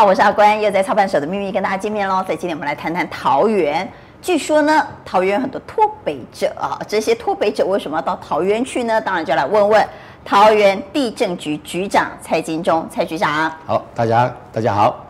[0.00, 2.24] 好，我是阿关，又在操盘手的秘密跟大家见面喽。
[2.26, 3.86] 在今天我们来谈谈桃园。
[4.22, 8.98] 据说呢，桃园有很多脱北者啊，这些脱北者为什么要到桃园去呢？
[8.98, 9.86] 当然就来问问
[10.24, 13.52] 桃园地震局局长蔡金忠蔡局长。
[13.66, 15.04] 好，大家大家好。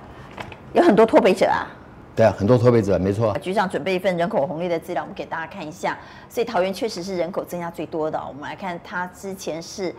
[0.73, 1.71] 有很多脱北者啊。
[2.17, 3.33] 对啊，很多脱北者，没错。
[3.39, 5.97] 局长准备一份人口红利的资料，我们给大家看一下。
[6.29, 8.21] 所以桃园确实是人口增加最多的。
[8.27, 9.95] 我们来看，它之前是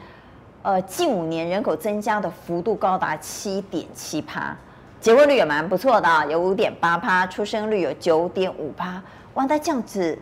[0.61, 4.53] 呃近五年人口增加的幅度高达七点七趴。
[5.01, 9.01] 结婚率也蛮不错的，有五点八趴，出生率有九点五趴。
[9.33, 10.15] 哇，那这样子，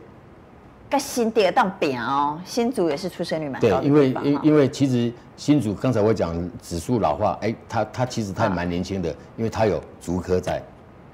[0.89, 3.81] 跟新店当饼哦，新竹也是出生率蛮高的。
[3.81, 10.63] 对，因为因因为其实新竹刚才我讲指数老化，哎，他他其实他也蛮年轻的，啊、因为他有竹科在。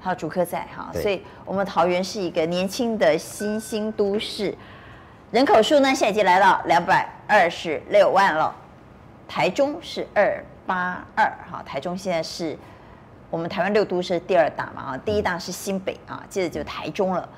[0.00, 4.54] 它有竹科在哈，所以我们桃园是一个年轻的新兴都市，
[5.32, 8.54] 人口数呢现在已经来到两百二十六万了。
[9.26, 12.56] 台中是二八二，哈，台中现在是。
[13.30, 17.28] 我们台湾六都是第二大嘛啊，第一大是新北啊，接着就台中了，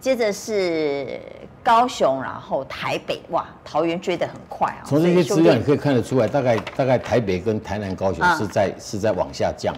[0.00, 1.20] 接着是
[1.62, 4.82] 高雄，然后台北，哇，桃园追得很快啊。
[4.84, 9.74] 从这些资料你可以看得出来，大概大概台北跟台南、高雄是在、嗯、是在往下降，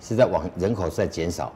[0.00, 1.52] 是在往人口在减少。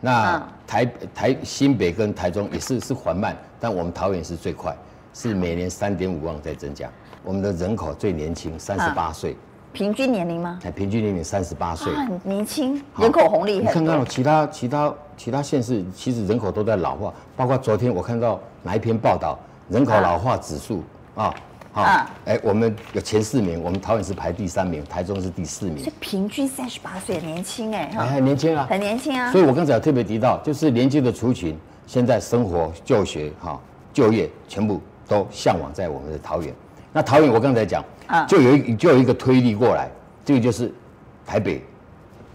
[0.00, 4.74] 那台台新北跟台中也是是缓慢，但我们桃园是最快，
[5.12, 6.88] 是每年三点五万在增加。
[7.22, 9.36] 我们的人口最年轻，三十八岁。
[9.72, 10.58] 平均年龄吗？
[10.64, 13.64] 哎，平均年龄三十八岁，很年轻，人口红利很。
[13.64, 20.82] 你看看其他其他其他县市，其实人口都在老化，包括昨天我看到哪一篇报道，人口老化指数
[21.14, 21.34] 啊
[21.72, 25.78] 啊，哎，我们有前四名，我们桃园是排第三名，台中是第四名。
[25.84, 29.30] 所以平均三十八岁，年轻哎，还很年轻啊，很年轻啊。
[29.30, 33.60] 所以我刚才有特别提到，就是年轻的族群，现在生活、就学、哈、
[33.92, 36.52] 就业，全部都向往在我们的桃园。
[36.92, 37.84] 那桃园，我刚才讲。
[38.06, 39.88] 啊就有一就有一个推力过来，
[40.24, 40.74] 这个就是
[41.24, 41.62] 台北，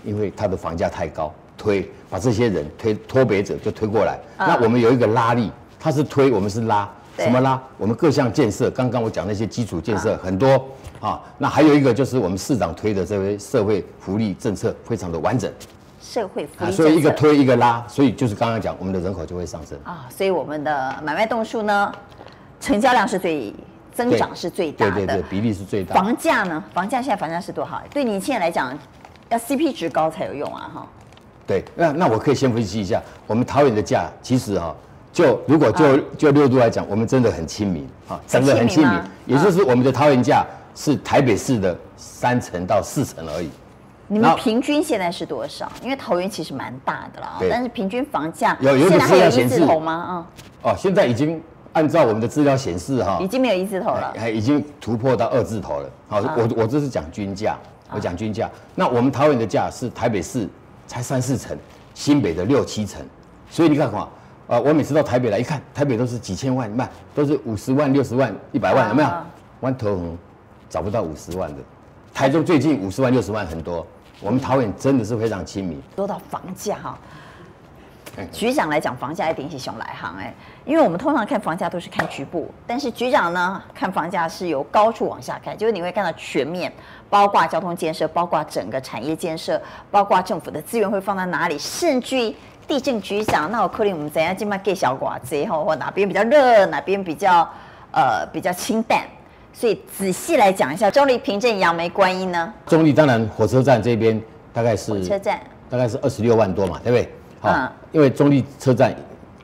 [0.06, 4.18] 因为它的房价太高，推把这些人推脱北者就推过来。
[4.38, 7.62] 那我们有一个拉力，它是推，我们是拉，什么拉？
[7.78, 10.66] 我们各项建设，刚刚我讲那些基础建设很多
[11.02, 11.22] 啊。
[11.38, 15.52] 那还有一个就是我们市长推的这位社会福利政策非常的完整。
[16.00, 20.08] 社会福利，所以一个推一个拉，所以就是刚刚讲我们的人口就会上升啊。
[20.10, 21.92] 所以我们的买卖栋数呢，
[22.62, 23.54] 成交量是最。
[23.96, 25.96] 增长是最大的，对对对，比例是最大。
[25.96, 26.62] 房价呢？
[26.74, 27.82] 房价现在房价是多少？
[27.90, 28.78] 对年轻人来讲，
[29.30, 30.70] 要 CP 值高才有用啊！
[30.76, 30.88] 哈。
[31.48, 34.76] 对，那那我可以先分析一下，我们桃园的价，其实哈，
[35.14, 39.00] 就如果就就六度来讲，我们真的很亲民啊，真的很亲民。
[39.26, 40.46] 也就是我们的桃园价
[40.76, 43.50] 是台北市的三成到四成而已。
[44.08, 45.72] 你们平均现在是多少？
[45.82, 49.94] 因为桃园其实蛮大的啦，但是平均房价有有一个资料显示吗？
[49.94, 50.28] 啊？
[50.64, 51.42] 哦，现在已经。
[51.76, 55.90] 按照我们的资料显示，哈，已经没有一字头了，还已经突破到二字头了。
[56.08, 57.58] 好，我我这是讲均价，
[57.92, 58.50] 我讲均价。
[58.74, 60.48] 那我们桃园的价是台北市
[60.88, 61.56] 才三四成，
[61.94, 63.06] 新北的六七成。
[63.50, 64.08] 所以你看嘛，
[64.48, 69.10] 啊，我每次到台北来一看，台北都是几千万，卖都是五十万、六十万、一百万，有没有？
[69.60, 70.18] 弯头红
[70.70, 71.62] 找不到五十万的。
[72.14, 73.86] 台中最近五十万、六十万很多，
[74.22, 75.78] 我们桃园真的是非常亲民。
[75.98, 76.98] 说到房价哈。
[78.32, 80.34] 局长来讲，房价一定是熊来行哎，
[80.66, 86.72] 因为我们通常看房价都是看局部，但是局长呢，看房价是由高处往下看，就是你会看到全面，
[87.10, 89.62] 包括交通建设，包括整个产业建设，
[89.92, 92.36] 包括政府的资源会放在哪里，甚至于
[92.68, 97.48] 地震局长，那我可能我们怎样今麦给小寡子吼或哪边比较热，哪边比较
[97.92, 99.04] 呃比较清淡，
[99.54, 102.54] 所以仔细来讲一下，中立平镇杨梅观音呢？
[102.66, 104.22] 中立当然火车站这边
[104.54, 105.40] 大概是火车站
[105.70, 107.12] 大概是二十六万多嘛，对不对？
[107.48, 108.96] 嗯，因为中立车站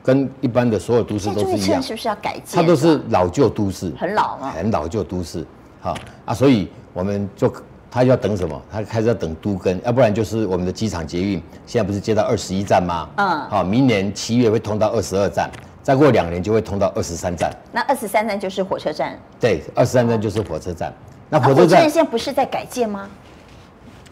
[0.02, 2.60] 跟一般的所有都市都是一样，是不是要改建？
[2.60, 4.52] 它都是老旧都市，很老吗？
[4.54, 5.46] 很老旧都市，
[5.80, 7.52] 好啊，所以我们就
[7.90, 8.60] 他要等什么？
[8.70, 13.08] 他开始要等都更，要不然就是我们的机场捷运，现在不是接到二十一站吗？
[13.16, 15.50] 嗯，好，明年七月会通到二十二站，
[15.82, 17.54] 再过两年就会通到二十三站。
[17.70, 19.18] 那二十三站就是火车站？
[19.38, 20.92] 对，二十三站就是火车站。
[21.28, 23.08] 那火车站现在不是在改建吗？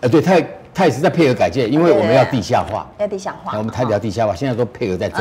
[0.00, 0.40] 呃，对，它
[0.72, 3.58] 它也是在配合改建，因为我们要地下化，要地下化。
[3.58, 5.20] 我们台北要地下化，现在都配合在做。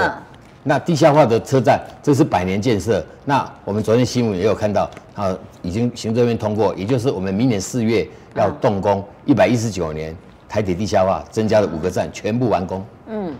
[0.61, 3.03] 那地下化的车站，这是百年建设。
[3.25, 10.15] 那我们昨天新闻也有看到，啊，已经行政院通过，也就是我们明年四月要动工，一百一十九年
[10.49, 12.85] 台铁地下化增加了五个站，全部完工。
[13.07, 13.33] 嗯，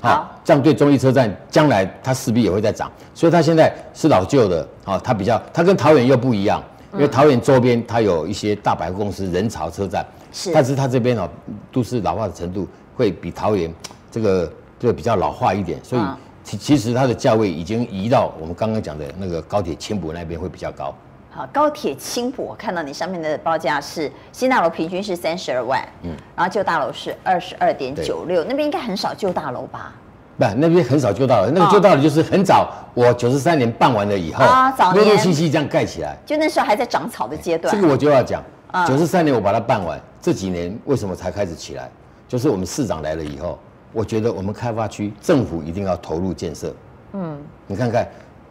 [0.00, 6.62] 好，这样对中坜车站将来它势必也会在涨，所以它现在是老旧的，啊，它比较它跟桃园又不一样，
[6.92, 10.04] 因为桃园周边它有一些大百货公司、人潮车站。
[10.34, 11.26] 是，但是它这边哦，
[11.70, 13.72] 都市老化的程度会比桃园
[14.10, 16.02] 这个这个比较老化一点，所以
[16.42, 20.92] 其其实它的价位已经移到我们刚刚讲的那个高铁青埔那边会比较高。
[21.30, 29.92] 好，高铁青埔，我看到你上面的报价是新大楼平均是三十二万，嗯，然后旧大楼是二十二点九六，那边应该很少旧大楼吧？
[30.36, 35.04] 不，那边很少旧大楼，那个旧大楼就是很早，我九十三年办完了以后，啊，早年。
[35.04, 37.74] 陆陆续续这样盖起来，就那时候还在长草的阶段。
[37.74, 38.40] 这个我就要讲，
[38.86, 41.90] 九十三年我把它办完，这几年为什么才开始起来？
[42.26, 43.58] 就是我们市长来了以后，
[43.92, 46.74] 我觉得我们开发区政府一定要投入建设。
[47.12, 48.08] 嗯，你看看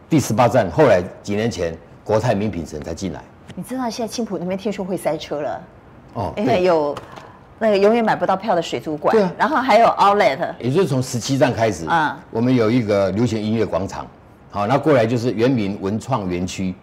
[0.08, 1.76] 第十八站，后来几年前。
[2.04, 3.24] 国泰名品城才进来，
[3.56, 5.60] 你知道现在青浦那边听说会塞车了。
[6.12, 6.94] 哦，因为有
[7.58, 14.06] 那个永远买不到票的水族馆，对啊，然后还有 Outlet，也就是从十七站开始啊，我们有一个流行音乐广场，
[14.50, 16.74] 好，那过来就是原民文创园区，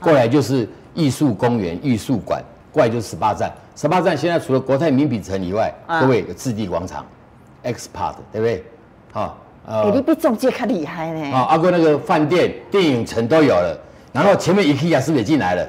[0.00, 7.04] 过来就是艺术公园、艺术馆，过来就是十八站，十八站现在除了国泰名品城以外，各位有置地广场、
[7.62, 8.64] X Park，对不对？
[9.12, 13.78] 好，呃，你比中介还厉害呢，啊，阿哥那个饭店、电影城都有了。
[14.12, 15.66] 然后前面 IKEA 是不是也进来了？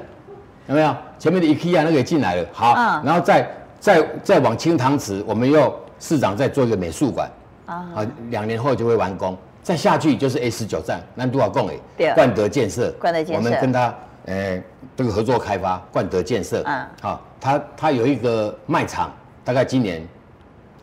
[0.68, 0.96] 有没有？
[1.18, 2.46] 前面的 IKEA 那个也进来了。
[2.52, 3.48] 好，嗯、然后再
[3.80, 7.30] 再再往清塘池，我们又市长再做一个美术馆。
[7.66, 9.38] 啊，啊，两年后就会完工。
[9.64, 12.92] 再下去就是 A 十九站，南都瓦贡诶，冠德建设。
[13.00, 13.38] 冠德建设。
[13.38, 13.94] 我们跟他
[14.26, 14.62] 呃
[14.96, 16.64] 这个合作开发冠德建设。
[16.66, 16.88] 嗯。
[17.02, 19.12] 好，它它有一个卖场，
[19.44, 20.08] 大概今年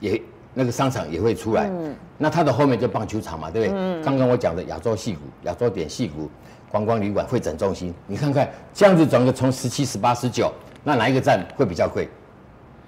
[0.00, 0.20] 也
[0.54, 1.68] 那个商场也会出来。
[1.68, 1.94] 嗯。
[2.16, 3.78] 那它的后面就棒球场嘛，对不对？
[3.78, 4.02] 嗯。
[4.02, 6.30] 刚刚我讲的亚洲戏谷、亚洲点戏谷。
[6.70, 10.52] 观光旅馆、会展中心，你看看这样子整个从十七、十八、十九，
[10.84, 12.06] 那哪一个站会比较贵？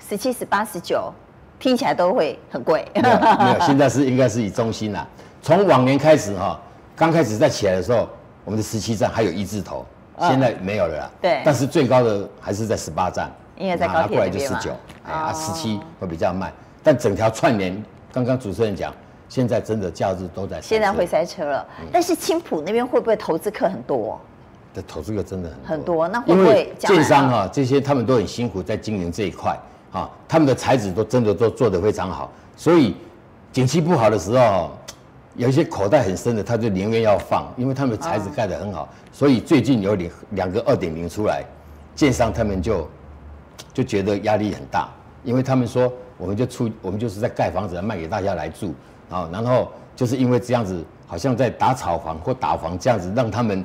[0.07, 1.11] 十七、十八、十九，
[1.59, 2.87] 听起来都会很贵。
[2.95, 5.09] 没有，没有，现在是应该是以中心啦。
[5.41, 6.61] 从往年开始哈，
[6.95, 8.07] 刚开始在起来的时候，
[8.45, 9.87] 我们的十七站还有一字头，
[10.21, 11.11] 现在没有了啦。
[11.21, 11.43] 对。
[11.45, 14.71] 但是最高的还是在十八站，因为在高铁十九，
[15.05, 16.53] 哎啊，十七会比较慢，
[16.83, 17.83] 但整条串联，
[18.13, 18.93] 刚刚主持人讲。
[19.29, 21.65] 现在真的假日都在，现在会塞车了。
[21.79, 24.21] 嗯、但是青浦那边会不会投资客很多？
[24.75, 26.19] 的投资客真的很多，很多。
[26.19, 29.57] 那会不会建商哈这些他们都很辛苦在经营这一块
[29.93, 32.29] 啊，他们的材质都真的都做得非常好。
[32.57, 32.97] 所以
[33.53, 34.73] 景气不好的时候，
[35.37, 38.89] 有一些口袋很深的，他就宁愿要放，因为他们的材质盖得很好。
[39.13, 41.45] 所以最近有两两个二点零出来，
[41.95, 42.89] 建商他们就
[43.73, 44.89] 就觉得压力很大，
[45.25, 48.75] 因为他们说我们就出我们就是在盖房子卖给大家来住。
[49.11, 53.65] 啊，然后就是因为这样子，好像在打炒房或打房这样子，让他们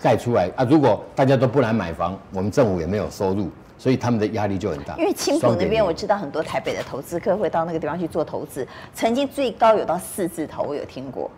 [0.00, 0.64] 盖出来啊。
[0.70, 4.96] 如果大家都不来买房，我们政府也没有收入，所以他们的压力就很大。
[4.96, 11.30] 因为青浦那边我知道很多台北的投资客会到那个地方去做投资，曾经最高有到四字头，我有听过。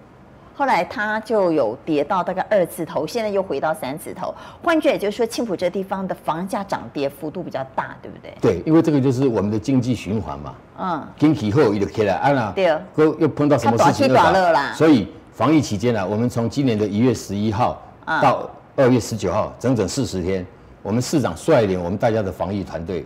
[0.58, 4.34] 后来它就有跌到大概二字头，现在又回到三字头。
[4.62, 8.34] 换句也就是说，青浦这地方的房价涨跌幅度比较大，对不对？
[8.40, 10.54] 对，因为这个就是我们的经济循环嘛。
[10.78, 11.06] 嗯。
[11.18, 12.50] 经济后一就起来，啊那。
[12.52, 12.64] 对。
[12.94, 14.72] 又又碰到什么事情了？
[14.74, 20.46] 所以防疫期间呢，我们从今年的一月十一号到二月十九号，整整四十天，
[20.86, 23.04] 我们市长率领我们大家的防疫团队，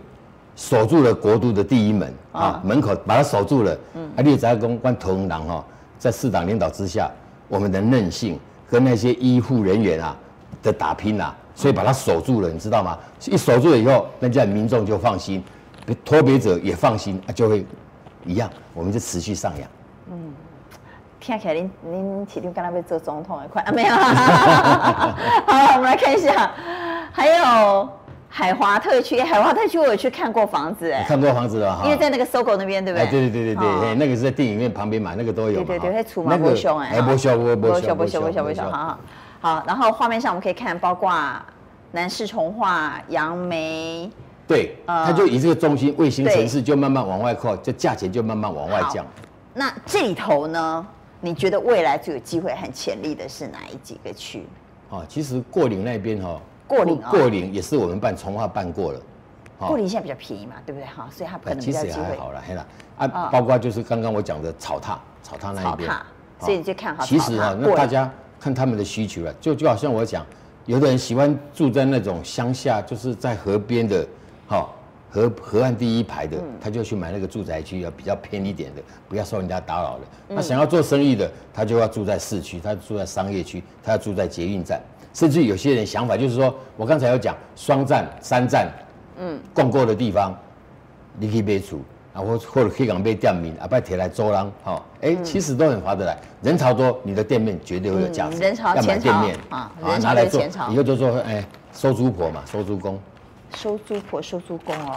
[0.55, 3.75] 守住了国都的第一门啊，门口把它守住了。
[3.95, 4.07] 嗯。
[4.15, 5.65] 啊，六宅公关头狼哈，
[5.97, 7.09] 在市长领导之下。
[7.47, 8.39] 我们的韧性
[8.69, 10.15] 跟那些医护人员啊
[10.61, 12.95] 的打拼啊，所以把它守住了，你知道吗？
[13.25, 15.43] 一守住了以后，那这样民众就放心，
[16.05, 17.65] 脱别者也放心，就会
[18.25, 19.67] 一样，我们就持续上扬。
[20.11, 20.33] 嗯，
[21.19, 23.95] 听起来您您起定跟他们做总统的快啊没有？
[23.97, 26.51] 好，我们来看一下，
[27.11, 27.89] 还有。
[28.33, 33.09] 海华特区，海华特区我有去看过房子，哎，看过房子了哈，因为在那个 SOGO 那边，对不对？
[33.09, 35.55] 对对对对对，那个是在电影院旁边买，那个都有。
[35.55, 38.99] 对对对，在楚门不凶哎，不凶不不凶不凶不凶不凶，好好
[39.41, 39.63] 好。
[39.67, 41.13] 然后画面上我们可以看，包括
[41.91, 44.09] 南市重化、杨梅，
[44.47, 49.05] 对，它就以这个中心卫星城市就慢慢往外扩，这价钱就慢慢往外降。
[49.53, 50.87] 那这里头呢，
[51.19, 54.47] 你觉得未来最有机会和潜力的是哪一几个区？
[54.89, 56.39] 啊，其实过岭那边哈。
[56.71, 59.01] 过岭过岭也是我们办从化办过了，
[59.59, 60.87] 过岭现在比较便宜嘛，对不对？
[60.87, 61.91] 哈，所以它可能比较机会。
[61.91, 62.65] 其实也还好了，嘿啦
[62.97, 65.91] 啊，包括就是刚刚我讲的草塔，草塔那一边，
[66.39, 67.03] 所以你就看好。
[67.03, 68.09] 其实啊，那大家
[68.39, 70.25] 看他们的需求了，就就好像我讲，
[70.65, 74.07] 有的人喜欢住在那种乡下，就是在河边的，
[74.47, 74.69] 哈，
[75.09, 80.05] 河河岸第一排的，他就去买那个住宅区，要比较偏一点的，不要受人家打扰的。
[80.29, 84.81] 那想要做生意的，他就要住在市区，他住在商业区，他要住在捷运站。
[85.13, 88.69] 甚至有些人想法就是说，我刚才有讲双站、三站，
[89.17, 90.33] 嗯，逛过的地方，
[91.17, 91.77] 你可以买厝，
[92.13, 96.17] 啊，或或者可以讲被店名，啊，不铁来租人，好，哎，其实都很划得来。
[96.41, 98.37] 人潮多，你的店面绝对会有价值。
[98.37, 102.99] 人潮，要买店面啊，拿来做，以后就说，哎，收租婆嘛，收租公。
[103.55, 104.95] 收租婆、收租公哦，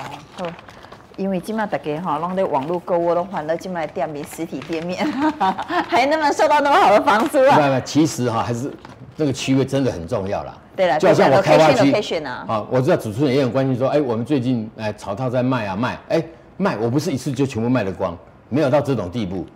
[1.16, 5.04] 因为今麦大家哈，拢在网络购物都换了今麦店面实体店面，
[5.88, 7.58] 还能不能收到那么好的房租啊？
[7.58, 8.72] 没有，其实哈还是。
[9.16, 10.56] 那个区位真的很重要啦。
[10.76, 16.24] 对了，就好像我开发区选啊，啊，我知道主持人也很关心说，哎，我们最近哎草套在卖啊卖，哎
[16.56, 18.16] 卖，我不是一次就全部卖得光，
[18.48, 19.46] 没有到这种地步，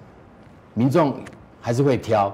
[0.74, 1.12] 民众
[1.60, 2.32] 还是会挑，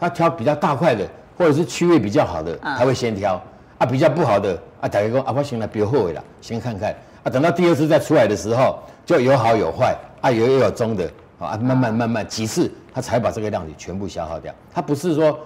[0.00, 3.38] 他挑比较大块的，或者是区位比较好的，他会先挑，
[3.76, 6.90] 啊比较不好的啊，大家说啊不行了，别后悔了，先看看，
[7.24, 11.04] 啊等到第二次再出来的时候，就有好有坏，啊有也有中的，
[11.38, 15.38] 啊慢慢慢慢几次，他才把这个量体全部消耗掉，他不是说。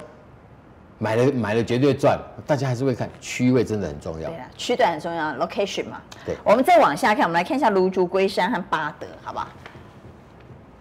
[0.98, 4.30] 买了买了绝对赚，大家还是会看区位，真的很重要。
[4.30, 6.00] 对啊，区段很重要，location 嘛。
[6.24, 6.34] 对。
[6.44, 9.48] 我们再往下看，我们来看一下芦竹龟山和八德，好不好？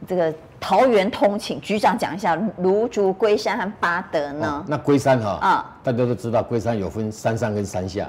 [0.07, 4.48] 这个桃园通勤局长讲一下芦竹龟山和八德呢？
[4.48, 8.07] 哦、那龟山哈、哦，啊、嗯，大家都知道龟山有分山上跟山下，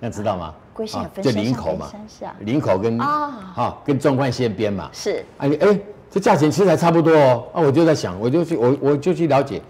[0.00, 0.52] 那知道吗？
[0.72, 2.34] 龟山有分山上跟山下。
[2.40, 4.90] 林口跟啊，啊，跟纵贯线边嘛。
[4.92, 5.24] 是。
[5.38, 5.78] 哎哎，
[6.10, 7.44] 这价钱其实还差不多哦。
[7.54, 9.62] 啊，我就在想，我就去我我就去了解。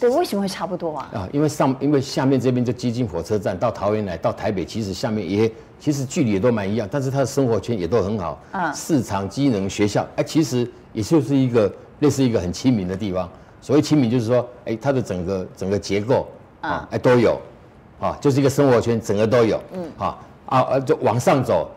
[0.00, 1.10] 对，为什么会差不多啊？
[1.14, 13.28] 啊，因为上，因为下面这边就接近火车站，到桃园来，到台北，其实下面也其实距离也都蛮一样，但是它的生活圈也都很好，嗯，市场、机能、学校，哎，其实也就是一个类似一个很亲民的地方。
[13.60, 16.26] 所谓亲民，就是说，哎，它的整个整个结构
[16.62, 17.40] 啊，哎都有，
[18.00, 21.70] 啊，就是一个生活圈，整个都有，嗯，啊啊，就往上走，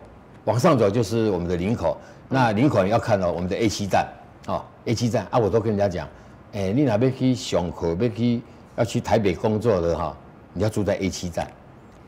[0.45, 1.95] 往上走就是我们的林口，
[2.27, 4.07] 那林口你要看到我们的 A 七站，
[4.47, 6.07] 啊，A 七站啊，我都跟人家讲。
[6.55, 7.89] 哎、欸，你哪边去上课？
[7.99, 8.41] 要去
[8.77, 10.15] 要去台北工作的哈，
[10.53, 11.45] 你要住在 A 七站。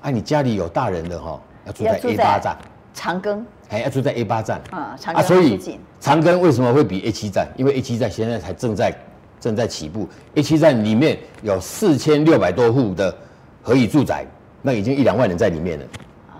[0.02, 2.58] 啊，你家里有大人的哈，要住在 A 八站。
[2.94, 3.44] 长庚。
[3.68, 4.62] 哎，要住在 A 八站。
[4.72, 5.18] 啊，长庚。
[5.18, 7.46] 啊，所以长庚为什么会比 A 七站？
[7.58, 8.96] 因为 A 七站现在才正在
[9.38, 10.08] 正在起步。
[10.36, 13.14] A 七站里面有四千六百多户的
[13.62, 14.26] 合宜住宅，
[14.62, 15.86] 那已经一两万人在里面了。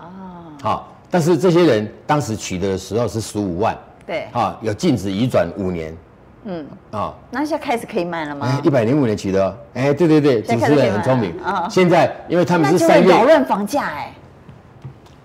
[0.62, 3.76] 好，但是这些人当时取得的时候是十五万。
[4.06, 4.22] 对。
[4.32, 5.94] 啊，有禁止移转五年。
[6.44, 6.66] 嗯。
[6.90, 8.60] 啊，哦、那现在开始可以卖了吗？
[8.64, 11.38] 一百零五年取得，哎，对对对，主持人很聪明。
[11.42, 11.68] 啊。
[11.68, 14.14] 现在因为他们是三月，扰乱房价哎。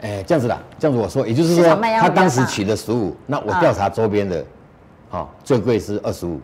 [0.01, 4.43] 哎，这样子的，这样子我说，也就是说，他当时取的十五，那我调查周边的，
[5.09, 6.41] 好，最贵是二十五，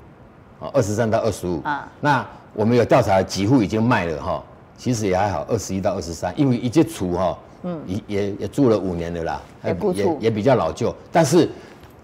[0.61, 1.61] 啊，二十三到二十五。
[1.63, 1.87] 啊。
[1.99, 4.43] 那我们有调查几户已经卖了哈，
[4.77, 11.49] 其实也还好，二十一到二十三，因为一接处哈，嗯，也也也住了五年的啦，也也比较老旧，但是。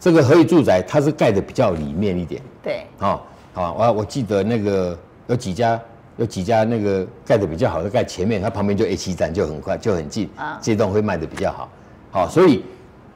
[0.05, 4.95] 这个合宜住宅它是盖的比较里面一点，对，好，好，我我记得那个
[5.25, 5.81] 有几家
[6.17, 11.69] 有几家那个盖的比较好的盖前面，它旁边就 A 七站就很快就很近，啊，这栋会卖的比较好，
[12.11, 12.63] 好，所以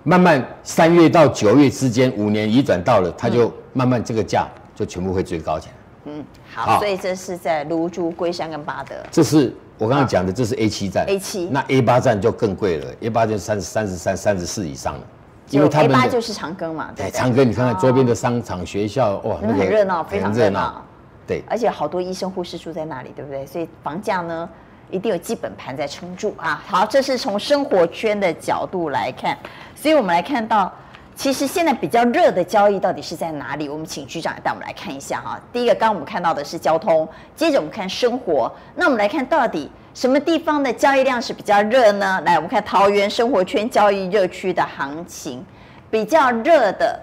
[0.02, 5.74] 慢慢三月到九月之间五年移转到了，它就慢慢这个价就全部会追高起来。
[6.06, 15.02] 嗯，好，所以这是在芦竹龟山跟八德，这是我刚刚讲的，这是 A 七站，A 七，那 A 八站就更贵了，A 八就三十三十三三十四以上了。
[15.52, 20.82] 因为 A 八就是长庚嘛，对，长庚，你看看周边的商场、学校，哇，那很热闹，非常热闹。
[21.26, 23.46] 对，而且好多医生护士住在那里，对不对？
[23.46, 24.48] 所以房价呢，
[24.92, 26.62] 一定有基本盘在撑住啊。
[26.68, 29.38] 好，这是从生活圈的角度来看，
[29.76, 30.72] 所以我们来看到，
[31.16, 33.70] 其实现在比较热的交易到底是在哪里？
[33.70, 35.40] 我们请局长带我们来看一下哈。
[35.52, 39.72] 第一个，刚刚我们看到的是交通，接着我们看生活，那我们来看到底。
[40.00, 42.22] 什么地方的交易量是比较热呢？
[42.26, 45.46] 来，我们看桃园生活圈交易热区的行情，
[45.92, 46.98] 比较热的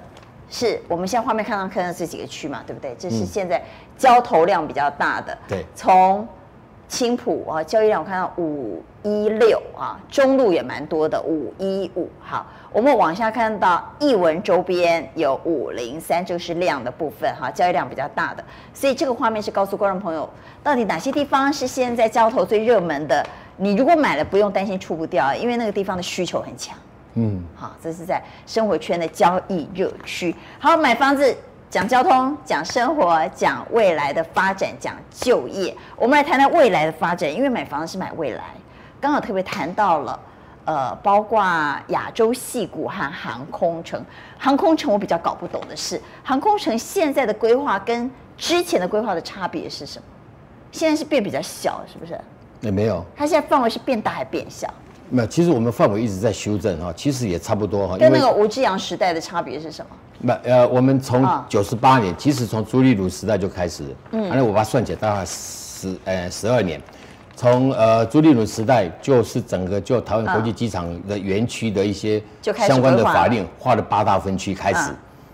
[0.49, 2.97] 是我们现在画面看到看到这几个区嘛，对不对？
[2.99, 3.63] 这是现在
[3.99, 5.37] 交投量比较大的。
[5.47, 6.27] 对，从
[6.89, 12.09] 青浦啊，交易量我看到五一六啊，中路也蛮多的五一五。
[12.21, 18.45] 好，我们往下看到艺文周边有五零三，这个是量的部分哈，交易量比较大的。
[18.73, 20.29] 所以这个画面是告诉观众朋友。
[20.63, 23.25] 到底哪些地方是现在交投最热门的？
[23.57, 26.77] 你如果买了，不用担心出不掉，因为那个地方的需求很强。
[27.15, 30.35] 嗯，好，这是在生活圈的交易热区。
[30.59, 31.35] 好，买房子
[31.69, 35.77] 讲交通，讲生活，讲未来的发展，讲就业。
[35.97, 38.45] 我们来谈谈未来的发展，因为买房子是买未来。
[39.01, 40.21] 刚好特别谈到了，
[40.65, 41.43] 呃，包括
[41.89, 44.01] 亚洲戏谷和航空城。
[44.39, 48.09] 航空城我比较搞不懂的是，航空城现在的规划跟
[48.39, 50.05] 之前的规划的差别是什么？
[50.71, 52.19] 现在是变比较小，是不是？
[52.61, 53.05] 也没有。
[53.17, 54.73] 它现在范围是变大还变小？
[55.11, 57.97] 没有，其实我们范围一直在修正哈，其实也差不多哈。
[57.99, 59.91] 跟那个吴志扬时代的差别是什么？
[60.27, 66.83] 没，呃，我们从九十八年，其实从朱立伦时代就开始，嗯，反正我把它算起来大概十呃十二年，
[67.37, 73.83] 从呃朱立伦时代就是整个就台湾国际机场的园区的一些相关的法令划了。
[73.83, 74.91] 八大分区开始，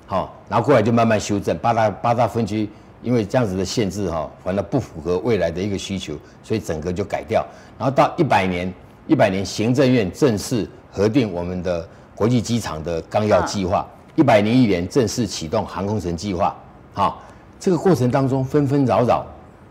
[0.06, 1.56] 好，然后过来就慢慢修正。
[1.58, 2.68] 八大八大分区。
[3.04, 7.44] 因为这样子的限制哈，反正不符合未来的一个需求，所以整个就改掉。
[7.76, 8.72] 然后到一百年，
[9.08, 11.84] 一百年行政院正式核定我们的
[12.14, 13.84] 国际机场的纲要计划，
[14.14, 16.54] 一百零一年正式启动航空城计划。
[16.92, 17.22] 好，
[17.58, 19.24] 这个过程当中纷纷扰扰，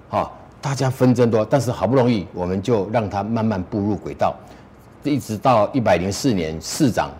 [0.09, 4.35] 哈，大家纷争多，但是好不容易我们就让它慢慢步入轨道，
[5.03, 7.11] 一直到一百零四年市长，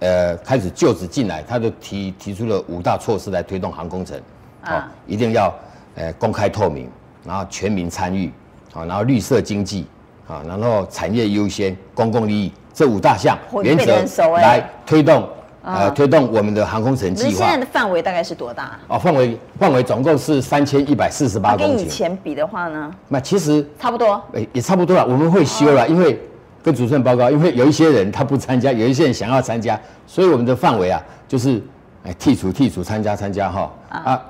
[0.00, 4.18] 呃，开始就职进来，他就提提出了五大措施来推动航空城，
[4.62, 5.54] 啊、哦，一定要
[5.96, 6.88] 呃公开透明，
[7.22, 8.32] 然后全民参与，
[8.72, 9.86] 啊，然后绿色经济，
[10.26, 14.02] 啊，然后产业优先，公共利益这五大项原则
[14.36, 15.28] 来推动。
[15.64, 17.30] 呃，推动我们的航空城计划。
[17.30, 18.78] 现在的范围大概是多大？
[18.86, 21.76] 哦，范围范围总共是三千一百四十八公里。
[21.76, 22.94] 跟以前比的话呢？
[23.08, 24.22] 那其实差不多。
[24.34, 25.06] 诶，也差不多了。
[25.06, 26.20] 我们会修了，因为
[26.62, 31.62] 跟主持人报告，因为有一些人他不参加，有一些人想要参加，所以我们的范围啊，就是
[32.04, 34.22] 哎剔除剔除参加参加哈啊。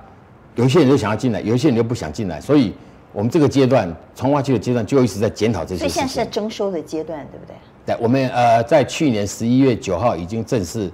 [0.54, 2.72] 有一些人就想要进来，有一些人就不想进来，所以
[3.12, 5.78] 我们这个阶段重划区的阶段就一直在检讨这些。
[5.78, 7.56] 所以现在是在征收的阶段，对不对？
[7.84, 10.88] 对，我们呃在去年十一月九号已经正式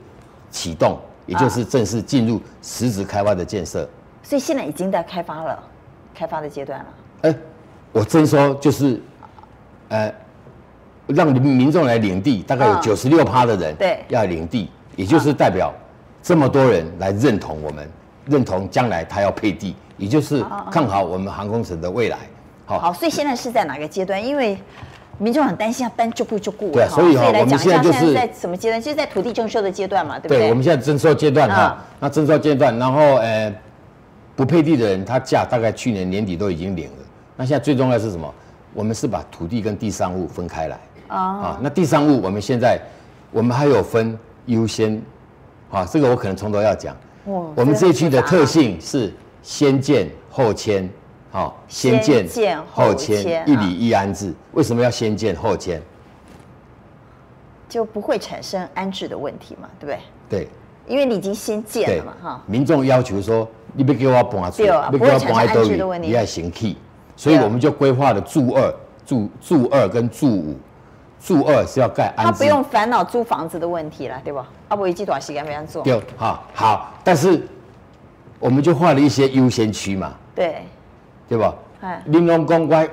[0.51, 0.99] 启动。
[1.27, 3.89] 也就是正式进入实质开发的建设，
[4.21, 5.63] 所以现在已经在开发了，
[6.13, 6.87] 开发的阶段了。
[7.23, 7.35] 哎，
[7.93, 9.01] 我征收就是，
[9.91, 10.13] 呃，
[11.07, 15.73] 让民众来领地，大概有九十六趴的人对要领地，也就是代表
[16.21, 17.89] 这么多人来认同我们，
[18.27, 22.19] 认同将来他要配地，也就是看好我们航空城的未来。
[22.67, 24.21] 好，好，所以现在是在哪个阶段？
[24.21, 24.59] 因为
[25.21, 28.81] 民众很担心要搬就不就不，对，所以哈，我们现在就是在什么阶段？
[28.81, 30.39] 就是在土地征收的阶段嘛，对不对？
[30.39, 33.55] 对，我们现在征收阶段哈，那征收阶段，然后呃，
[34.35, 37.05] 不配地的人，他价大概去年年底都已经领了。
[37.37, 38.35] 那现在最重要是什么？
[38.73, 41.59] 我们是把土地跟地上物分开来啊。
[41.61, 42.81] 那地上物我们现在
[43.31, 45.03] 我们还有分优先，
[45.71, 46.97] 啊，这个我可能从头要讲。
[47.27, 49.13] 我们这一区的特性是
[49.43, 50.89] 先建后迁。
[51.31, 54.35] 好，先建后迁，一里一安置。
[54.53, 55.81] 为什么要先建后迁？
[57.69, 60.41] 就不会产生安置的问题嘛，对不对？
[60.41, 60.49] 对，
[60.89, 62.43] 因为你已经先建了嘛，哈。
[62.47, 66.77] 民众要求说，你别给我搬出，别给我搬来都有，你要先起。
[67.15, 68.75] 所以我们就规划了住二、
[69.07, 70.57] 住住二跟住五。
[71.23, 74.49] 住二是要盖安置，他不用烦恼租房子的问题了，对吧？
[74.69, 75.85] 阿伯一季多少时间没人做？
[75.85, 77.47] 对，好，好，但是
[78.39, 80.15] 我们就画了一些优先区嘛。
[80.35, 80.65] 对。
[81.31, 81.55] 对吧？
[82.07, 82.89] 玲珑公关，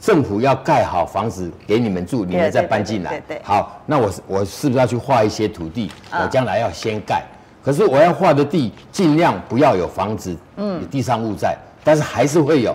[0.00, 3.10] 政府要盖好房子给你们住，你们再搬进来。
[3.10, 3.42] 对对，对。
[3.44, 5.88] 好，那我我是不是要去画一些土地？
[6.10, 7.22] 我将来要先盖，
[7.62, 12.74] 可是我要画的地尽量不要有房子，嗯，有地上物在，但是还是会有，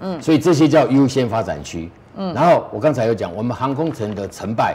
[0.00, 1.90] 嗯，所以这些叫优先发展区。
[2.16, 4.74] 嗯，然后我刚才有讲，我们航空城的成败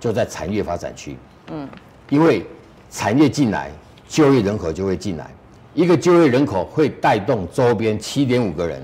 [0.00, 1.18] 就在产业发展区。
[1.52, 1.68] 嗯，
[2.08, 2.44] 因为
[2.90, 3.70] 产业进来，
[4.08, 5.26] 就业人口就会进来，
[5.74, 8.82] 一个就业人口会带动周边七点五个人。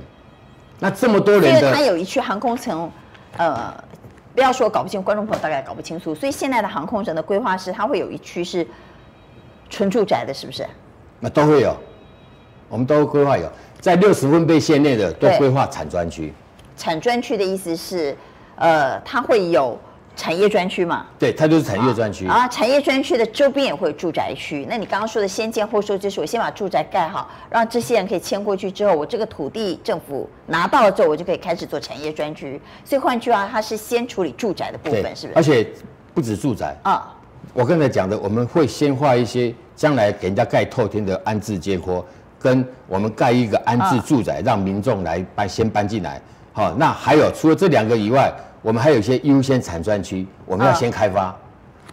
[0.81, 2.91] 那这么多人，因为它有一区航空城，
[3.37, 3.73] 呃，
[4.35, 6.15] 不要说搞不清，观众朋友大概搞不清楚。
[6.15, 8.67] 所以现在的航空城的规划是，它会有一区是
[9.69, 10.67] 纯住宅的，是不是？
[11.21, 11.77] 那都会有，
[12.69, 13.47] 我们都规划有，
[13.79, 16.33] 在六十分贝线内的都规划产专区。
[16.77, 18.17] 产专区的意思是，
[18.57, 19.79] 呃，它会有。
[20.17, 22.47] 产业专区嘛，对，它就是产业专区啊。
[22.49, 24.67] 产业专区的周边也会有住宅区。
[24.69, 32.61] 那你刚刚说的先建后收，就是我先把住宅盖好，让这些人可以迁过去之后，我这个土地政府拿到了之后，我就可以开始做产业专区。
[32.85, 35.37] 所以换句话，它是先处理住宅的部分，是不是？
[35.37, 35.67] 而且
[36.13, 37.15] 不止住宅啊。
[37.55, 42.05] 我刚才讲的，我们会先画一些将来给人家盖透天的安置街廓，
[42.39, 46.21] 跟我们盖一个安置住宅，让民众来搬先搬进来。
[46.53, 48.31] 好，那还有除了这两个以外。
[48.63, 51.35] 我们还有一些优先产专区，我们要先开发，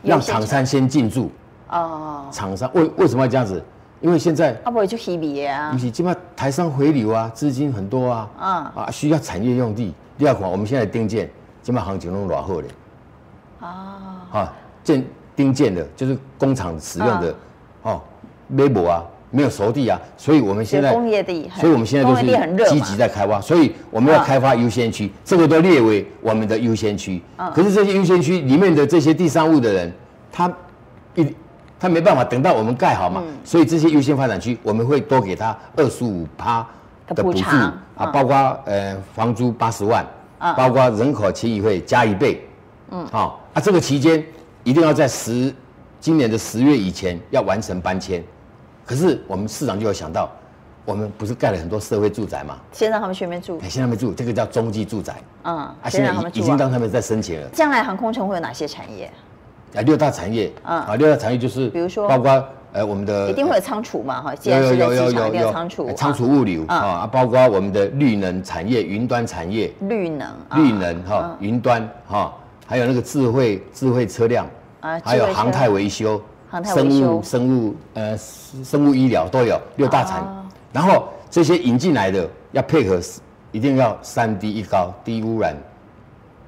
[0.03, 1.31] 让厂商先进驻。
[1.69, 2.25] 哦。
[2.31, 3.63] 厂商为为什么要这样子？
[4.01, 5.71] 因为现在啊，不会就稀米啊。
[5.71, 8.29] 不是，起码台商回流啊，资金很多啊。
[8.39, 8.83] 嗯。
[8.83, 9.93] 啊，需要产业用地。
[10.17, 11.29] 第二款，我们现在定建，
[11.63, 12.67] 起码行情都暖和的。
[13.61, 13.67] 哦。
[14.33, 14.53] 啊，
[14.83, 17.35] 建定建的，就是工厂使用的，
[17.83, 18.01] 哦，
[18.49, 19.03] 微博啊。
[19.29, 27.21] 没有熟地啊，所以我们现在工业地，所以我们现在都是积极在开发，所以我们要开发优先区，这个都列为我们的优先区。
[27.53, 29.93] 可是这些优先区里面的这些地上物的人，
[30.31, 30.51] 他
[31.15, 31.35] 一
[31.77, 36.65] 他没办法等到我们盖好嘛，所以这些优先发展区我们会多给他二十五趴
[37.07, 37.43] 的补助
[37.95, 38.35] 啊，包括
[38.65, 40.05] 呃房租八十万，
[40.55, 42.41] 包括人口迁移费加一倍，
[42.91, 44.23] 嗯，好啊，这个期间
[44.63, 45.53] 一定要在十
[45.99, 48.23] 今年的十月以前要完成搬迁。
[48.87, 50.29] 可是我们市长就有想到，
[50.85, 52.57] 我们不是盖了很多社会住宅吗？
[52.71, 53.59] 先让他们全面住。
[53.67, 55.15] 先让他们住，这个叫中继住宅。
[55.43, 57.49] 嗯，啊，现在已经让他们在申请了。
[57.49, 59.11] 将来航空城会有哪些产业？
[59.75, 60.49] 啊，六大产业。
[60.63, 69.69] 嗯，啊，六大产业就是，比如说，包括呃我们的，一定会有仓储嘛，哈，有有有有有有仓储，仓储物流啊，包括我们的绿能产业、云端产业。
[69.81, 70.29] 绿能。
[70.55, 72.33] 绿能哈，云端哈，
[72.65, 74.47] 还有那个智慧智慧车辆，
[74.79, 76.21] 啊，还有航太维修。
[76.63, 80.25] 生物、生物、呃，生物医疗都有六大产，
[80.71, 82.99] 然后这些引进来的要配合
[83.51, 85.55] 一定要三低一高，低污染，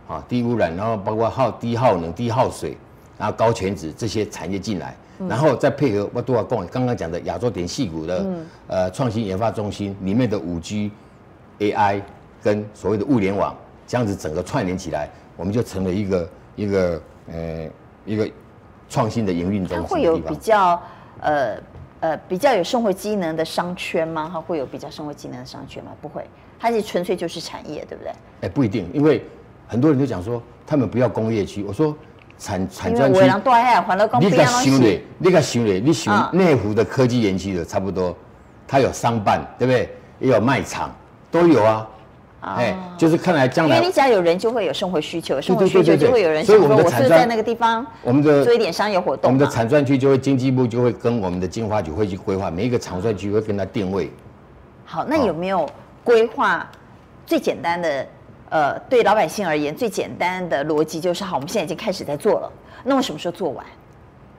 [0.07, 2.77] 啊，低污染，然后包括耗低耗能、低耗水，
[3.17, 10.91] 然后高全值这些产业进来，嗯、然后再配合我都要讲刚刚讲的亚洲点矽谷的、嗯、呃创新研发中心里面的五 G、
[11.59, 12.01] AI
[12.41, 17.67] 跟所谓的物联网，这样子整个串联起来，我们就成了一个一个呃
[18.05, 18.29] 一个
[18.89, 19.85] 创新的营运中心。
[19.87, 20.81] 会有比较
[21.21, 21.55] 呃
[21.99, 24.29] 呃比较有生活机能的商圈吗？
[24.33, 25.91] 它会有比较生活机能的商圈吗？
[26.01, 26.25] 不会。
[26.59, 28.11] 它是纯粹就是产业，对不对？
[28.41, 29.23] 哎，不一定，因为
[29.67, 31.63] 很多人都讲说他们不要工业区。
[31.63, 31.95] 我说
[32.37, 33.21] 产产专区，
[34.19, 38.13] 你看想嘞，你看想嘞，你想内湖的科技园区的差不多，
[38.67, 39.89] 它有商办，对不对？
[40.19, 40.93] 也有卖场，
[41.31, 41.87] 都有啊。
[42.41, 46.43] 哎，就是看来将来，因为你只要有人，就会有生活需求，生活需求就会有人。
[46.45, 54.11] 所以我们的产专在那个地方，我们的做一点商业活动，我们的产专区就会经济部就会跟我们的金发局会去规划每一个产专区会跟他定位。
[54.85, 55.69] 好，那有没有？
[56.01, 56.67] 规划
[57.25, 58.07] 最简单的，
[58.49, 62.51] 呃，对老百姓而言最简单的逻辑就是：好，我们现在已经开始在做了。
[62.83, 63.63] 那我什么时候做完？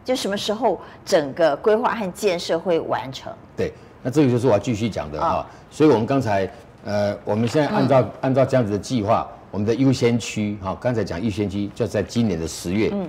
[0.03, 3.31] 就什么时候整个规划和建设会完成？
[3.57, 5.47] 对，那这个就是我要继续讲的啊、哦。
[5.71, 6.51] 所以我们刚才，
[6.85, 13.09] 呃，我们现在按照、嗯、按照这样子的计划，我们的优先区，哈、哦，刚才讲优先区就在今年的十月，嗯，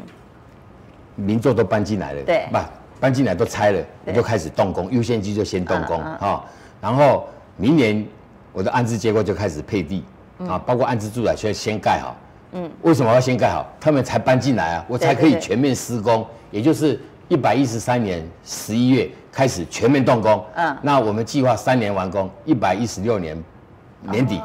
[1.16, 2.58] 民众都搬进来了，对，不，
[3.00, 6.44] 搬进来都拆了，我就开始动工，优先区就先动工哦，
[6.82, 8.06] 然后明年。
[8.54, 10.04] 我的安置结构就开始配地，
[10.40, 12.14] 啊，包括安置住宅需要先盖好。
[12.52, 13.66] 嗯，为什么要先盖好？
[13.80, 16.28] 他们才搬进来啊，我才可以全面施工。
[16.52, 20.44] 也就是一百一十三年十一月开始全面动工。
[20.56, 23.42] 嗯，那我们计划三年完工，一百一十六年
[24.02, 24.42] 年底。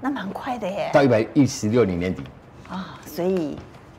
[0.00, 0.90] 那蛮快的耶。
[0.92, 2.22] 到一百一十六年年底。
[2.68, 3.58] 啊，所以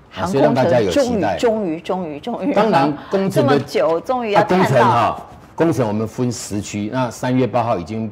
[0.09, 2.53] 航空城终于终于终于终于。
[2.53, 8.11] 当然 工程的这么久，终于要工程哈，工程我们分时区，那三月八号已经。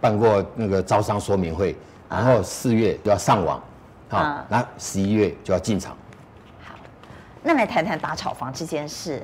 [0.00, 1.74] 办过那个招商说明会，
[2.08, 3.60] 然后四月就要上网，
[4.08, 5.90] 好，那十一月就要进场。
[6.62, 6.76] 好，
[7.42, 9.20] 那来谈谈打炒房这件事，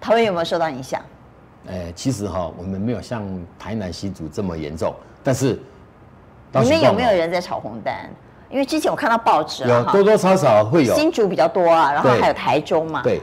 [0.00, 1.02] 桃园有没有受到影响？
[1.68, 3.26] 哎，其实哈，我们没有像
[3.58, 5.60] 台南新竹这么严重，但是
[6.62, 8.08] 你们有没有人在炒红单？
[8.50, 13.02] 因为之前我看到报纸有多多少少会有新竹比较多啊，然后还有台中嘛。
[13.02, 13.20] 对，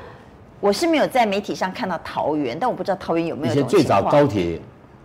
[0.60, 3.54] 我是没有在媒体上看到桃园，但我不知道桃园有没有。
[3.54, 4.60] 以前最早高铁。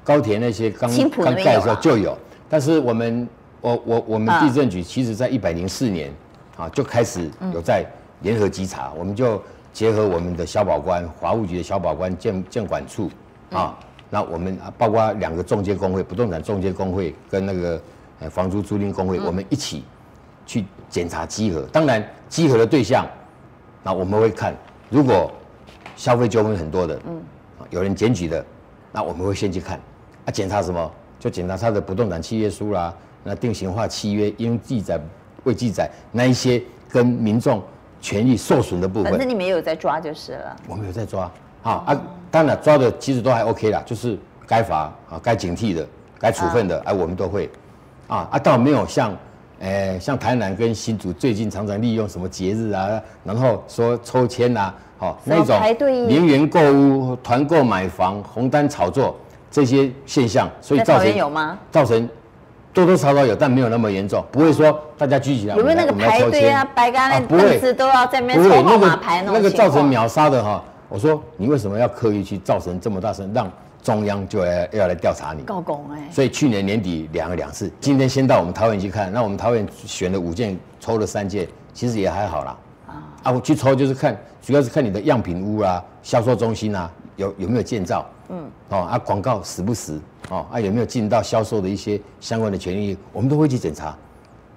[0.04, 2.16] 高铁那些刚刚盖的时候就有，
[2.48, 3.28] 但是我们
[3.60, 6.10] 我我我们地震局其实在一百零四年
[6.56, 7.84] 啊就开始有在
[8.22, 9.38] 联合稽查，我们就
[9.70, 13.10] 结合我们的消保官、华务局的消保官、建建管处
[13.50, 13.76] 啊，
[14.08, 17.78] 那我们包括两个中介工会、不动产中介工会跟那个
[18.20, 19.84] 呃房租租赁工会，我们一起
[20.46, 21.62] 去检查集合。
[21.72, 23.06] 当然集合的对象，
[23.82, 24.54] 那我们会看，
[24.90, 25.30] 如果
[25.96, 27.20] 消费纠纷很多的，嗯，
[27.70, 28.44] 有人检举的，
[28.92, 29.78] 那我们会先去看。
[30.24, 30.90] 啊，检查什么？
[31.18, 35.00] 就检查他的不动产契约书啦，那定型化契约应记载
[35.42, 37.60] 未记载那一些跟民众
[38.00, 39.10] 权益受损的部分。
[39.10, 40.56] 反正你没有在抓就是了。
[40.68, 41.28] 我们有在抓，
[41.60, 42.00] 好啊，
[42.30, 45.84] 当然抓的其实都还 OK 啦，就是该罚啊、该警惕的、
[46.20, 47.50] 该处分的，哎，我们都会。
[48.08, 49.16] 啊啊，倒没有像，
[49.60, 55.56] 诶，像台南跟新竹最近常常利用什么节日啊，然后说抽签啊，好那种
[56.08, 59.16] 零元购物、团购买房、红单炒作。
[59.50, 61.58] 这些现象，所以造成有吗？
[61.70, 62.06] 造成
[62.70, 65.56] 多多少少有，但没有那么严重，不会说大家聚起来。
[65.56, 66.62] 有没有那个排队啊？
[66.74, 73.50] 白干那凳子都要在那边抽号码牌那个那个造成秒杀的哈，我说你为什么要刻意去造成这么大声，让
[73.88, 75.42] 中央就要要来调查你？
[75.44, 76.10] 告公哎！
[76.12, 82.58] 所以去年年底两个两次，今天先到我们桃园去看，那我们桃园选了五件，抽了三件，其实也还好啦。
[82.86, 88.04] 啊啊，我去抽就是看，主要是看你的样品屋啊、销售中心啊，有有没有建造。
[88.28, 89.98] 嗯，哦啊，广告实不实？
[90.28, 92.94] 哦啊，有没有进到销售的一些相关的权利？
[93.10, 93.86] 我们都会去检查。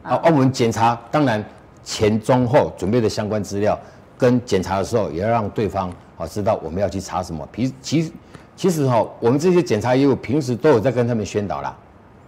[0.03, 1.41] 啊，啊，我们检查，当然
[1.85, 3.79] 前中后准备的相关资料，
[4.17, 7.47] 跟检查的时候也要让对方啊知道我们要去查什么。
[7.55, 8.13] 其其
[8.55, 11.75] 其实哈，我们这些检查业务平时都有在跟他们宣导啦。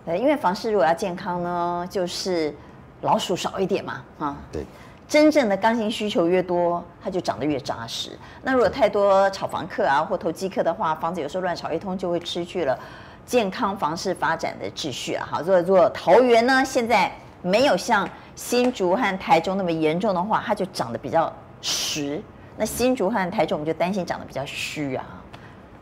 [0.05, 2.53] 对，因为房市如果要健康呢，就是
[3.01, 4.37] 老鼠少一点嘛，啊。
[4.51, 4.63] 对。
[5.05, 8.17] 真正的刚性需求越多，它就长得越扎实。
[8.41, 12.75] 那如果太多炒房客啊或投机客的话，房子有时候乱炒一通，就会失去了
[13.23, 15.27] 健康房市发展的秩序啊。
[15.29, 17.11] 好，如果如果桃园呢，现在
[17.43, 21.31] 没有像新竹和台中那么严重的话，它就长得比较
[21.61, 22.19] 实。
[22.57, 25.05] 那新竹和台中，我们就担心长得比较虚啊。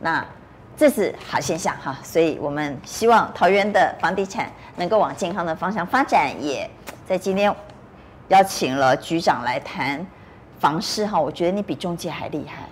[0.01, 0.25] 那
[0.75, 6.31] 这是好现象哈，所以我们希望桃园的房地产能够往健康的方向发展。
[6.43, 6.69] 也
[7.07, 7.55] 在今天。
[8.27, 10.07] 邀请了局长来谈
[10.57, 12.63] 房市哈，我觉得你比中介还厉害。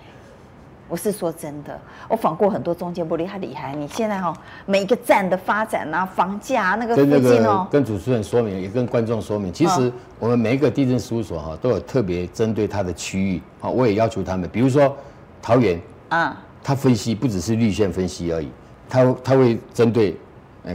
[0.88, 3.74] 我是说真的，我访过很多中介不厉害厉害。
[3.74, 14.96] 你现在哈、哦，每一个站的发展啊，房价、啊、那个附近哦，跟主持人说明，也跟观众说明，其实我们每一个地震事务所哈，都有特别针对它的区域，好，我也要求他们，比如说
[15.42, 18.48] 桃园啊，他分析不只是绿线分析而已，
[18.88, 20.16] 他他会针对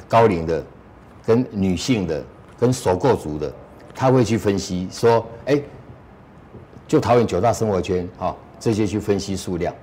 [0.08, 0.64] 高龄的、
[1.26, 2.24] 跟女性的、
[2.60, 3.54] 跟首购族的，
[3.94, 5.62] 他会去分析说，哎。
[6.88, 9.74] 就桃园九大生活圈，哦，这些去分析数量，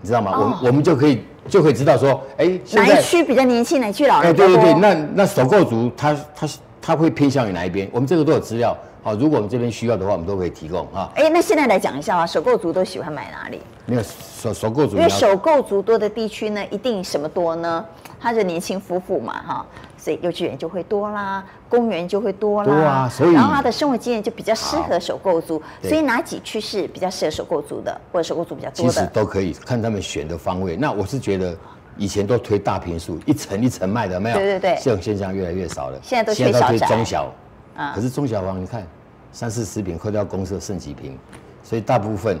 [0.00, 0.32] 你知道吗？
[0.32, 4.30] 我们我们就可以就可以知道说，哎，哪一区比较年轻，哪一区老人？
[4.30, 6.48] 哎，对对对，那那首购族他他
[6.80, 7.86] 他会偏向于哪一边？
[7.92, 11.10] 我们这个都有资料，好，如果我们这边需要的话，我们都可以提供啊。
[11.14, 13.60] 哎，那现在来讲一下啊，首购族都喜欢买哪里？
[13.86, 17.84] 没有首首购族，因为首购族多的地区呢，一定什么多呢？
[18.20, 19.66] 他是年轻夫妇嘛，哈。
[19.96, 28.92] 所以幼稚园就会多啦，公园就会多啦，多啊、所以然后他的生活经验就比较适合首购族，所以哪几区是比较适合首购族的，或者首购族比较多的？
[28.92, 30.76] 其实都可以看他们选的方位。
[30.76, 31.54] 那我是觉得
[31.96, 34.36] 以前都推大平数，一层一层卖的，没有？
[34.36, 35.98] 对对对，这种现象越来越少了。
[36.00, 37.32] 现在都推小推中小，
[37.78, 38.84] 啊，可是中小房你看
[39.30, 41.16] 三四十平，扣掉公设剩几平，
[41.62, 42.36] 所以大部分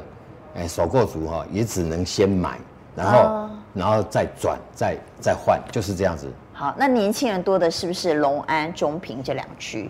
[0.56, 2.58] 哎首购族哈也只能先买，
[2.96, 6.28] 然后、哦、然后再转再再换，就是这样子。
[6.52, 9.88] 好，那年轻人多的是不是龙安、中平这两区？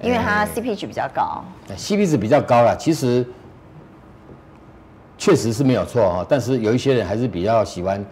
[0.00, 1.44] 因为它 CP 值比较高。
[1.68, 3.26] 欸、CP 值比较高了，其实
[5.18, 6.26] 确实是没有错哈。
[6.26, 8.02] 但是有一些人还是比较喜欢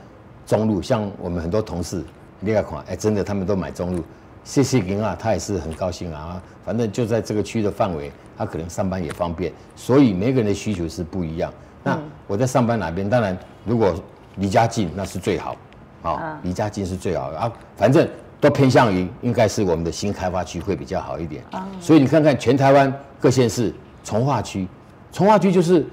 [0.44, 2.04] 中路，像我们很多同事，
[2.40, 4.04] 那个款，哎，真的他们都买中路。
[4.48, 6.40] 谢谢您啊，他也是很高兴啊。
[6.64, 9.52] 反正就在这个区的范围，他可能上班也方便。
[9.76, 11.52] 所以每个人的需求是不一样。
[11.84, 13.06] 那我在上班哪边？
[13.11, 13.94] 当然，如果
[14.37, 15.54] 离家近，那是最好。
[16.00, 18.08] 啊，离家近是最好的啊，反正
[18.40, 21.44] 都偏向于应该是我们的新开发区会比较好一点。
[21.50, 24.66] 啊，所以你看看全台湾各县市从化区，
[25.12, 25.84] 从化区就是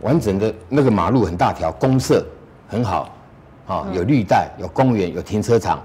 [0.00, 2.26] 完整的那个马路很大条，公设
[2.66, 3.14] 很好，
[3.68, 5.80] 啊，有绿带，有公园，有停车场，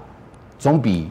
[0.58, 1.08] 总比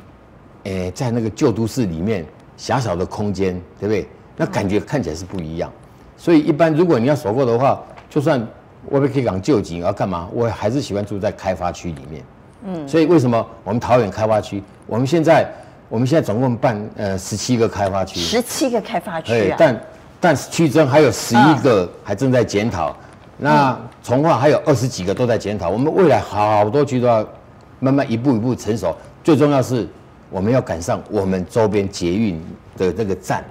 [0.68, 2.26] 诶在那个旧都市里面
[2.58, 4.08] 狭小的空间，对不对？
[4.36, 5.72] 那感觉看起来是不一样。
[6.18, 8.46] 所以一般如果你要首购的话，就算。
[8.90, 10.30] 我们可以讲旧景，要干嘛？
[10.32, 12.24] 我还是喜欢住在开发区里面。
[12.64, 14.64] 嗯，所以为什么我们桃园开发区？
[14.86, 15.46] 我们现在
[15.90, 19.56] 我们现在总共办呃十七个开发区，十七个开发区啊。
[19.60, 19.82] 但
[20.22, 22.96] 但是区中还有十一个还正在检讨。
[23.38, 25.70] 那从化还有二十几个都在检讨。
[25.70, 27.28] 我们未来好多区都要
[27.80, 28.96] 慢慢一步一步成熟。
[29.22, 29.86] 最重要是
[30.30, 32.42] 我们要赶上我们周边捷运
[32.78, 33.44] 的这个站，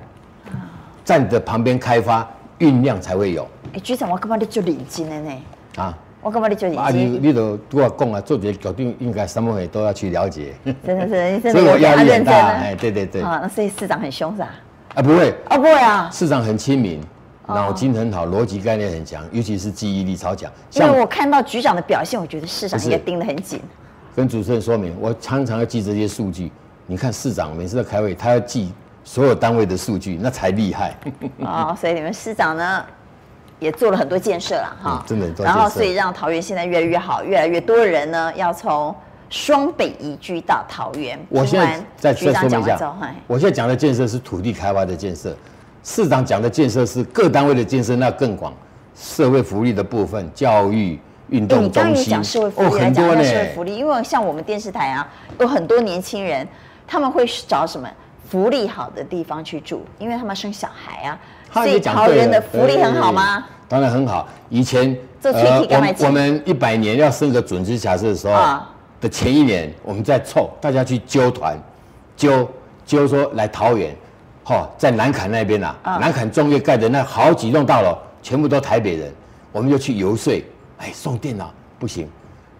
[1.04, 2.26] 站的旁边开发。
[2.58, 3.42] 运量才会有。
[3.64, 5.42] 哎、欸，局长，我感觉你就认真的呢。
[5.76, 6.82] 啊，我感觉你就认真。
[6.82, 10.54] 啊，你你都跟我讲啊，做这个决定应该什么也都要去了解。
[10.82, 12.32] 真的是，真的 所以我压力很大。
[12.32, 13.20] 哎，对对对。
[13.20, 14.54] 啊，那所以市长很凶是吧？
[14.94, 15.34] 啊，不会。
[15.50, 16.08] 哦，不会啊。
[16.10, 16.98] 市长很亲民，
[17.46, 20.50] 脑筋很好，逻辑概念很强，尤其是记忆力超强。
[20.72, 23.60] 因为我看到局长的表现，我觉得市长应该盯得很紧。
[24.14, 26.50] 跟主持人说明，我常常要记这些数据。
[26.86, 28.72] 你看市长每次在开会，他要记
[29.04, 30.94] 所有单位的数据，那才厉害。
[31.40, 32.84] 哦，所以你们市长呢？
[33.58, 35.26] 也做了很多建设了哈，真的。
[35.42, 38.94] 然后，所以让桃园现在越来越好，越来越多的人呢要从
[39.30, 41.18] 双北移居到桃园。
[41.30, 42.94] 我现在再再说明一下，
[43.26, 45.34] 我现在讲的建设是土地开发的建设，
[45.82, 48.52] 市长讲的建设是各单位的建设，那更广，
[48.94, 52.04] 社会福利的部分，教育、运动中心。
[52.04, 55.08] 你讲社会福利来讲社会福利，因为像我们电视台啊，
[55.40, 56.46] 有很多年轻人，
[56.86, 57.88] 他们会找什么
[58.28, 61.18] 福利好的地方去住，因为他们生小孩啊。
[61.52, 63.44] 所以桃园的福利很好吗？
[63.68, 64.28] 当然很好。
[64.48, 68.34] 以前呃，我我们一百年要生个准之假设的时候
[69.00, 71.58] 的前一年，我们在凑大家去揪团，
[72.16, 72.48] 揪
[72.84, 73.96] 揪说来桃园，
[74.44, 79.12] 哈，在南崁那边呐，南崁中越盖的那好几栋大楼，全部都台北人，
[79.50, 80.32] 我们就去游说，
[80.78, 82.08] 哎，送电脑不行，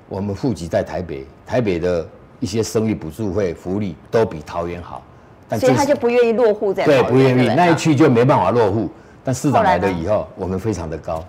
[0.09, 2.07] 我们户籍在台北，台北的
[2.40, 5.03] 一些生育补助费福利都比桃园好。
[5.61, 8.90] 所以他就不愿意落户在对，不愿意那一区就没办法落户。
[9.22, 11.25] 但市长来了以后，我们非常的高，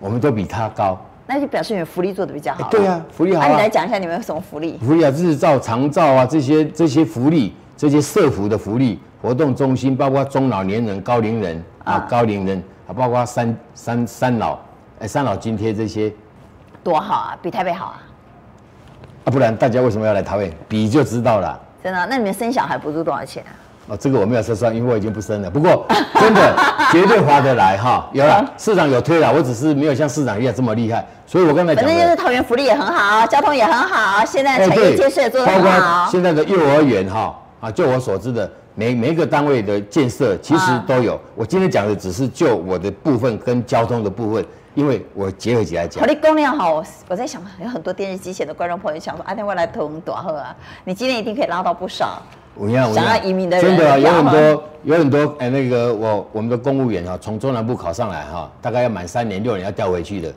[0.00, 1.00] 我们都比他高。
[1.24, 2.68] 那就表示你们福利做的比较好。
[2.68, 3.42] 对啊，福利好。
[3.42, 4.76] 那你来讲一下你们有什么福利？
[4.78, 14.58] 福利啊，日照、长照啊，这些这些福利，这些社福的福利活动中心，包括中老年人、高龄人啊，高龄人啊，包括三三三老，
[14.98, 16.12] 哎，三老津贴这些，
[16.82, 18.02] 多好啊，比台北好啊。
[19.28, 20.50] 啊，不然大家为什么要来桃园？
[20.66, 21.60] 比就知道了。
[21.84, 22.06] 真的？
[22.08, 23.52] 那你们生小孩补助多少钱啊？
[23.88, 25.50] 哦，这个我没有测算，因为我已经不生了。
[25.50, 25.86] 不过
[26.18, 26.56] 真的
[26.90, 28.08] 绝对划得来哈。
[28.14, 31.06] 有了，市长有推了，我只是没有像市长一样这么厉害。
[31.26, 35.60] 所以我刚才讲，反正就是桃园福利也很好，交通也很好，现在产业建设也做得很好。
[35.62, 41.20] 包括现在的幼儿园哈啊，就我所知的，每每一个单位的建设其实都有。
[41.34, 44.42] 我今天讲的只是就我的部分跟交通的部分。
[44.78, 46.00] 因为我结合起来讲。
[46.00, 50.54] 好，你公量好，我在想，有很多电视机前的观众朋友想说，阿天未来投多少啊？
[50.84, 52.22] 你今天一定可以拉到不少。
[52.54, 60.32] 我想想要移民的人，真的、啊、有很多，有很多哎，那个我我们的公务员哈，从中南部考上来哈，大概要满三年六年要调回去的。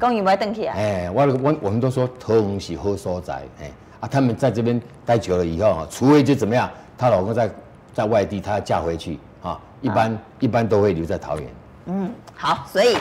[0.00, 0.74] 公务员不要登起啊？
[0.76, 7.48] 哎，我我我们都说桃园是好所在，哎啊，他们在这边待久了以后啊，除非就怎么样，她老公在
[7.92, 11.48] 在外地，她要嫁回去啊，一般、啊、一般都会留在桃园。
[11.86, 12.96] 嗯，好，所以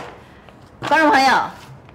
[0.87, 1.31] 观众朋友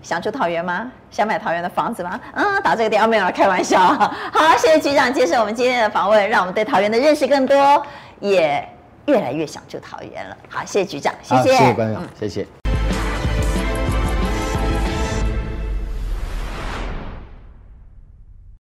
[0.02, 0.90] 想住桃园吗？
[1.10, 2.18] 想买桃园的房子吗？
[2.32, 3.78] 嗯，打这个电话没有开玩笑。
[4.32, 7.84] 好，谢谢局长接受我们今天的访问，让我们对桃园的认识更多，
[8.20, 8.66] 也
[9.06, 10.36] 越来越想住桃园了。
[10.48, 12.46] 好，谢谢局长，谢谢，谢谢观众，嗯、谢谢。